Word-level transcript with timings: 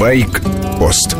Байк-пост 0.00 1.14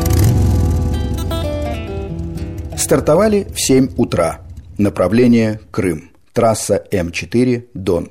Стартовали 2.75 3.45
в 3.53 3.61
7 3.61 3.89
утра. 3.95 4.41
Направление 4.79 5.59
Крым. 5.69 6.09
Трасса 6.33 6.83
М4 6.91 7.67
Дон. 7.75 8.09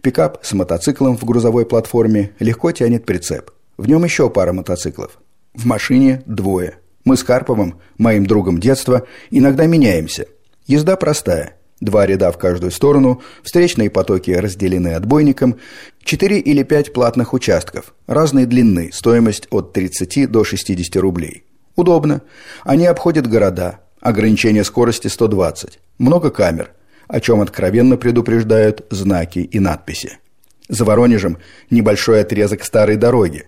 Пикап 0.00 0.38
с 0.42 0.54
мотоциклом 0.54 1.18
в 1.18 1.24
грузовой 1.24 1.66
платформе 1.66 2.32
легко 2.38 2.72
тянет 2.72 3.04
прицеп. 3.04 3.50
В 3.76 3.86
нем 3.86 4.02
еще 4.02 4.30
пара 4.30 4.54
мотоциклов. 4.54 5.18
В 5.52 5.66
машине 5.66 6.22
двое. 6.24 6.78
Мы 7.04 7.18
с 7.18 7.22
Карповым, 7.22 7.78
моим 7.98 8.24
другом 8.24 8.60
детства, 8.60 9.06
иногда 9.28 9.66
меняемся. 9.66 10.26
Езда 10.66 10.96
простая. 10.96 11.57
Два 11.80 12.06
ряда 12.06 12.32
в 12.32 12.38
каждую 12.38 12.72
сторону, 12.72 13.22
встречные 13.42 13.88
потоки 13.88 14.32
разделены 14.32 14.94
отбойником, 14.94 15.58
четыре 16.02 16.40
или 16.40 16.64
пять 16.64 16.92
платных 16.92 17.34
участков, 17.34 17.94
разной 18.08 18.46
длины, 18.46 18.90
стоимость 18.92 19.46
от 19.50 19.72
30 19.72 20.30
до 20.30 20.42
60 20.42 20.96
рублей. 20.96 21.44
Удобно. 21.76 22.22
Они 22.64 22.86
обходят 22.86 23.28
города. 23.28 23.80
Ограничение 24.00 24.64
скорости 24.64 25.06
120. 25.06 25.78
Много 25.98 26.30
камер, 26.30 26.72
о 27.06 27.20
чем 27.20 27.40
откровенно 27.40 27.96
предупреждают 27.96 28.84
знаки 28.90 29.38
и 29.38 29.60
надписи. 29.60 30.18
За 30.68 30.84
Воронежем 30.84 31.38
небольшой 31.70 32.22
отрезок 32.22 32.64
старой 32.64 32.96
дороги. 32.96 33.46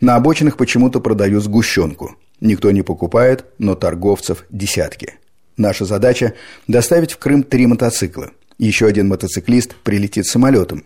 На 0.00 0.16
обочинах 0.16 0.56
почему-то 0.56 1.00
продают 1.00 1.44
сгущенку. 1.44 2.16
Никто 2.40 2.72
не 2.72 2.82
покупает, 2.82 3.44
но 3.58 3.76
торговцев 3.76 4.44
десятки. 4.50 5.14
Наша 5.58 5.84
задача– 5.84 6.34
доставить 6.68 7.12
в 7.12 7.18
Крым 7.18 7.42
три 7.42 7.66
мотоцикла. 7.66 8.30
Еще 8.58 8.86
один 8.86 9.08
мотоциклист 9.08 9.74
прилетит 9.74 10.24
самолетом. 10.24 10.84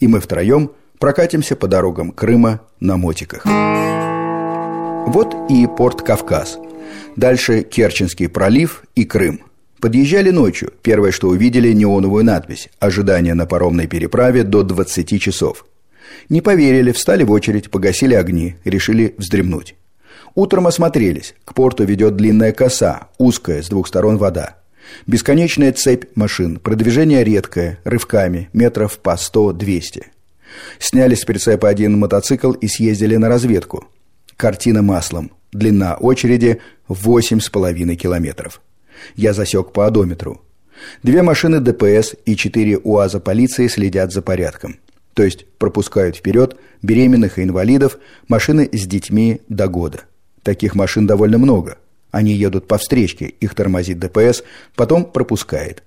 И 0.00 0.08
мы 0.08 0.20
втроем 0.20 0.72
прокатимся 0.98 1.54
по 1.54 1.68
дорогам 1.68 2.10
Крыма 2.10 2.60
на 2.80 2.96
мотиках. 2.96 3.44
Вот 5.06 5.34
и 5.48 5.66
порт 5.66 6.02
Кавказ. 6.02 6.58
Дальше 7.16 7.62
Керченский 7.62 8.28
пролив 8.28 8.82
и 8.96 9.04
Крым. 9.04 9.40
Подъезжали 9.80 10.30
ночью. 10.30 10.72
Первое, 10.82 11.12
что 11.12 11.28
увидели, 11.28 11.72
неоновую 11.72 12.24
надпись 12.24 12.68
«Ожидание 12.80 13.34
на 13.34 13.46
паромной 13.46 13.86
переправе 13.86 14.42
до 14.42 14.64
20 14.64 15.20
часов». 15.20 15.64
Не 16.28 16.40
поверили, 16.40 16.90
встали 16.90 17.22
в 17.22 17.30
очередь, 17.30 17.70
погасили 17.70 18.14
огни, 18.14 18.56
решили 18.64 19.14
вздремнуть. 19.16 19.76
Утром 20.34 20.66
осмотрелись. 20.66 21.34
К 21.44 21.54
порту 21.54 21.84
ведет 21.84 22.16
длинная 22.16 22.52
коса, 22.52 23.08
узкая, 23.18 23.62
с 23.62 23.68
двух 23.68 23.88
сторон 23.88 24.18
вода. 24.18 24.56
Бесконечная 25.06 25.72
цепь 25.72 26.04
машин, 26.14 26.58
продвижение 26.58 27.24
редкое, 27.24 27.78
рывками, 27.84 28.48
метров 28.52 28.98
по 28.98 29.14
100-200. 29.14 30.04
Сняли 30.78 31.14
с 31.14 31.24
прицепа 31.24 31.68
один 31.68 31.98
мотоцикл 31.98 32.52
и 32.52 32.68
съездили 32.68 33.16
на 33.16 33.28
разведку. 33.28 33.86
Картина 34.36 34.82
маслом. 34.82 35.32
Длина 35.52 35.96
очереди 35.96 36.60
8,5 36.88 37.94
километров. 37.96 38.60
Я 39.16 39.32
засек 39.32 39.72
по 39.72 39.86
одометру. 39.86 40.42
Две 41.02 41.22
машины 41.22 41.60
ДПС 41.60 42.14
и 42.24 42.36
четыре 42.36 42.78
УАЗа 42.78 43.20
полиции 43.20 43.66
следят 43.66 44.12
за 44.12 44.22
порядком. 44.22 44.78
То 45.14 45.24
есть 45.24 45.46
пропускают 45.58 46.16
вперед 46.16 46.56
беременных 46.82 47.38
и 47.38 47.42
инвалидов, 47.42 47.98
машины 48.28 48.68
с 48.70 48.86
детьми 48.86 49.40
до 49.48 49.66
года. 49.66 50.02
Таких 50.42 50.74
машин 50.74 51.06
довольно 51.06 51.38
много. 51.38 51.78
Они 52.10 52.32
едут 52.32 52.66
по 52.66 52.78
встречке, 52.78 53.26
их 53.26 53.54
тормозит 53.54 53.98
ДПС, 53.98 54.42
потом 54.74 55.04
пропускает. 55.04 55.82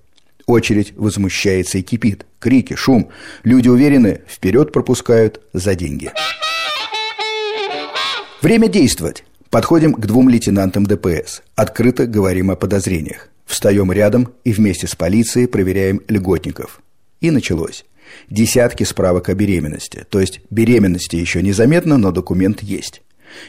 Очередь 0.46 0.92
возмущается 0.96 1.78
и 1.78 1.82
кипит. 1.82 2.26
Крики, 2.38 2.74
шум. 2.74 3.10
Люди 3.44 3.68
уверены, 3.68 4.22
вперед 4.28 4.72
пропускают 4.72 5.40
за 5.52 5.74
деньги. 5.74 6.12
Время 8.40 8.68
действовать. 8.68 9.24
Подходим 9.50 9.94
к 9.94 10.06
двум 10.06 10.28
лейтенантам 10.28 10.84
ДПС. 10.84 11.42
Открыто 11.54 12.06
говорим 12.06 12.50
о 12.50 12.56
подозрениях. 12.56 13.28
Встаем 13.44 13.92
рядом 13.92 14.32
и 14.44 14.52
вместе 14.52 14.86
с 14.86 14.96
полицией 14.96 15.46
проверяем 15.46 16.00
льготников. 16.08 16.80
И 17.20 17.30
началось. 17.30 17.84
Десятки 18.30 18.84
справок 18.84 19.28
о 19.28 19.34
беременности. 19.34 20.06
То 20.08 20.20
есть 20.20 20.40
беременности 20.50 21.16
еще 21.16 21.42
незаметно, 21.42 21.98
но 21.98 22.10
документ 22.10 22.62
есть. 22.62 23.02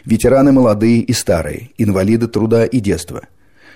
Ветераны 0.05 0.51
молодые 0.51 0.99
и 0.99 1.13
старые, 1.13 1.71
инвалиды 1.77 2.27
труда 2.27 2.66
и 2.66 2.79
детства. 2.79 3.27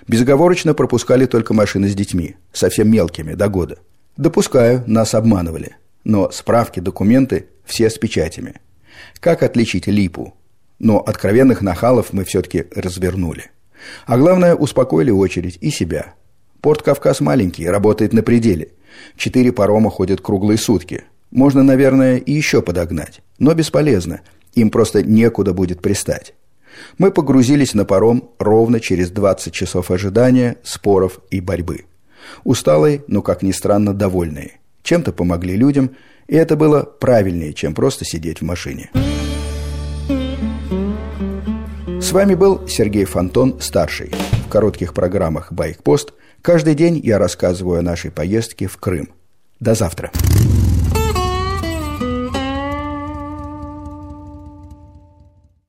Безоговорочно 0.07 0.73
пропускали 0.73 1.25
только 1.25 1.53
машины 1.53 1.89
с 1.89 1.95
детьми, 1.95 2.35
совсем 2.53 2.89
мелкими, 2.89 3.33
до 3.33 3.49
года. 3.49 3.77
Допускаю, 4.15 4.83
нас 4.87 5.13
обманывали. 5.13 5.75
Но 6.03 6.31
справки, 6.31 6.79
документы 6.79 7.47
все 7.65 7.89
с 7.89 7.97
печатями. 7.97 8.61
Как 9.19 9.43
отличить 9.43 9.87
липу? 9.87 10.33
Но 10.79 10.99
откровенных 10.99 11.61
нахалов 11.61 12.13
мы 12.13 12.23
все-таки 12.23 12.65
развернули. 12.73 13.51
А 14.05 14.17
главное, 14.17 14.55
успокоили 14.55 15.11
очередь 15.11 15.57
и 15.59 15.69
себя. 15.69 16.13
Порт 16.61 16.81
Кавказ 16.81 17.19
маленький, 17.19 17.67
работает 17.67 18.13
на 18.13 18.23
пределе. 18.23 18.69
Четыре 19.15 19.51
парома 19.51 19.89
ходят 19.89 20.21
круглые 20.21 20.57
сутки. 20.57 21.03
Можно, 21.29 21.61
наверное, 21.63 22.17
и 22.17 22.31
еще 22.31 22.61
подогнать. 22.61 23.21
Но 23.37 23.53
бесполезно– 23.53 24.21
им 24.57 24.69
просто 24.69 25.03
некуда 25.03 25.53
будет 25.53 25.81
пристать. 25.81 26.33
Мы 26.97 27.11
погрузились 27.11 27.73
на 27.73 27.85
паром 27.85 28.31
ровно 28.39 28.79
через 28.79 29.11
20 29.11 29.53
часов 29.53 29.91
ожидания, 29.91 30.57
споров 30.63 31.19
и 31.29 31.39
борьбы. 31.39 31.85
Усталые, 32.43 33.03
но, 33.07 33.21
как 33.21 33.41
ни 33.41 33.51
странно, 33.51 33.93
довольные. 33.93 34.59
Чем-то 34.83 35.11
помогли 35.11 35.55
людям, 35.55 35.91
и 36.27 36.35
это 36.35 36.55
было 36.55 36.81
правильнее, 36.81 37.53
чем 37.53 37.73
просто 37.73 38.05
сидеть 38.05 38.41
в 38.41 38.45
машине. 38.45 38.89
С 42.01 42.11
вами 42.11 42.35
был 42.35 42.67
Сергей 42.67 43.05
Фонтон, 43.05 43.59
старший. 43.59 44.11
В 44.45 44.49
коротких 44.49 44.93
программах 44.93 45.51
«Байкпост» 45.51 46.13
каждый 46.41 46.73
день 46.73 46.99
я 47.03 47.17
рассказываю 47.17 47.79
о 47.79 47.83
нашей 47.83 48.11
поездке 48.11 48.67
в 48.67 48.77
Крым. 48.77 49.09
До 49.59 49.73
завтра. 49.75 50.11